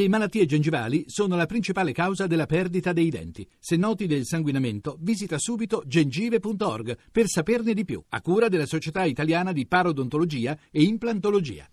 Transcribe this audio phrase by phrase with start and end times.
[0.00, 3.46] Le malattie gengivali sono la principale causa della perdita dei denti.
[3.58, 9.04] Se noti del sanguinamento, visita subito gengive.org per saperne di più, a cura della Società
[9.04, 11.68] Italiana di Parodontologia e Implantologia.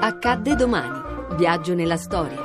[0.00, 1.36] Accadde domani.
[1.36, 2.42] Viaggio nella storia.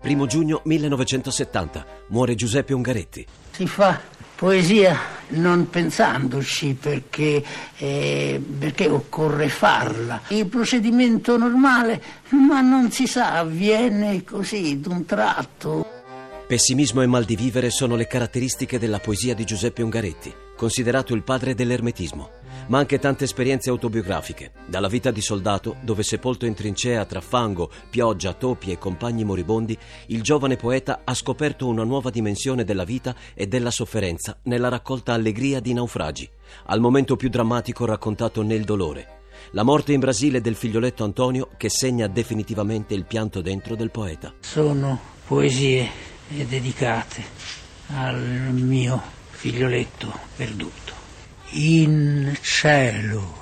[0.00, 1.86] Primo giugno 1970.
[2.08, 3.24] Muore Giuseppe Ungaretti.
[3.52, 4.00] Si fa
[4.34, 7.42] poesia non pensandoci perché,
[7.76, 10.22] eh, perché, occorre farla.
[10.28, 15.98] Il procedimento normale, ma non si sa, avviene così d'un tratto.
[16.46, 21.22] Pessimismo e mal di vivere sono le caratteristiche della poesia di Giuseppe Ungaretti, considerato il
[21.22, 27.04] padre dell'ermetismo ma anche tante esperienze autobiografiche, dalla vita di soldato, dove sepolto in trincea
[27.04, 32.64] tra fango, pioggia, topi e compagni moribondi, il giovane poeta ha scoperto una nuova dimensione
[32.64, 36.28] della vita e della sofferenza nella raccolta Allegria di naufragi,
[36.66, 39.18] al momento più drammatico raccontato nel dolore.
[39.52, 44.34] La morte in Brasile del figlioletto Antonio che segna definitivamente il pianto dentro del poeta.
[44.40, 45.88] Sono poesie
[46.28, 47.22] dedicate
[47.94, 48.20] al
[48.52, 50.99] mio figlioletto perduto
[51.52, 53.38] in cielo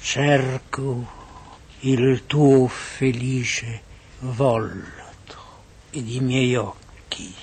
[0.00, 1.18] cerco
[1.80, 3.82] il tuo felice
[4.20, 5.36] volto
[5.90, 7.34] ed i miei occhi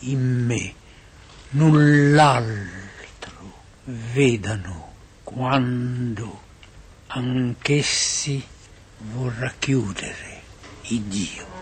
[0.00, 0.74] in me
[1.50, 2.62] null'altro
[3.84, 4.92] vedano
[5.24, 6.40] quando
[7.08, 8.46] anch'essi
[8.98, 10.42] vorrà chiudere
[10.88, 11.53] il Dio.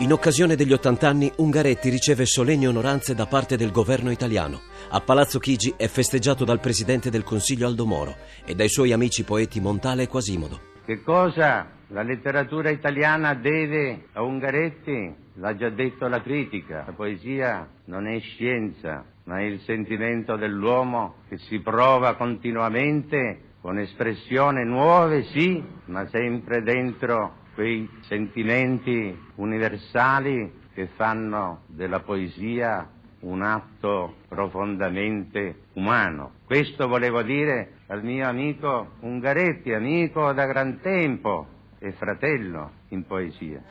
[0.00, 4.62] In occasione degli 80 anni, Ungaretti riceve solenni onoranze da parte del governo italiano.
[4.92, 9.24] A Palazzo Chigi è festeggiato dal presidente del Consiglio Aldo Moro e dai suoi amici
[9.24, 10.58] poeti Montale e Quasimodo.
[10.86, 15.14] Che cosa la letteratura italiana deve a Ungaretti?
[15.34, 16.84] L'ha già detto la critica.
[16.86, 23.78] La poesia non è scienza, ma è il sentimento dell'uomo che si prova continuamente con
[23.78, 32.88] espressioni nuove, sì, ma sempre dentro quei sentimenti universali che fanno della poesia
[33.20, 36.36] un atto profondamente umano.
[36.46, 43.62] Questo volevo dire al mio amico Ungaretti, amico da gran tempo e fratello in poesia.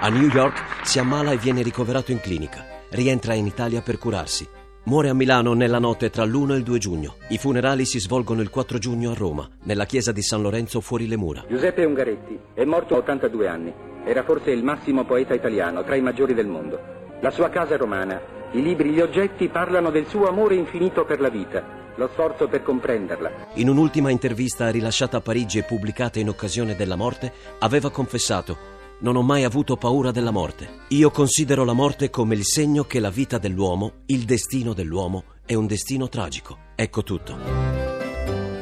[0.00, 2.64] A New York si ammala e viene ricoverato in clinica.
[2.88, 4.59] Rientra in Italia per curarsi.
[4.90, 7.14] Muore a Milano nella notte tra l'1 e il 2 giugno.
[7.28, 11.06] I funerali si svolgono il 4 giugno a Roma, nella chiesa di San Lorenzo fuori
[11.06, 11.44] le mura.
[11.48, 13.72] Giuseppe Ungaretti è morto a 82 anni.
[14.04, 16.80] Era forse il massimo poeta italiano, tra i maggiori del mondo.
[17.20, 18.20] La sua casa è romana.
[18.50, 21.64] I libri, gli oggetti parlano del suo amore infinito per la vita,
[21.94, 23.30] lo sforzo per comprenderla.
[23.54, 29.16] In un'ultima intervista rilasciata a Parigi e pubblicata in occasione della morte, aveva confessato non
[29.16, 30.78] ho mai avuto paura della morte.
[30.88, 35.54] Io considero la morte come il segno che la vita dell'uomo, il destino dell'uomo, è
[35.54, 36.58] un destino tragico.
[36.74, 37.36] Ecco tutto.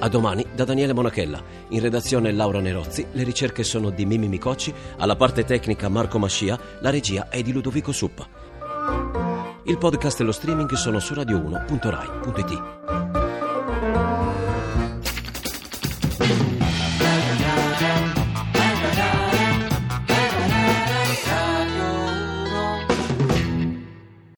[0.00, 1.42] A domani da Daniele Monachella.
[1.70, 6.58] In redazione Laura Nerozzi, le ricerche sono di Mimi Micocci, alla parte tecnica Marco Mascia,
[6.80, 8.28] la regia è di Ludovico Suppa.
[9.64, 12.77] Il podcast e lo streaming sono su radio1.rai.it.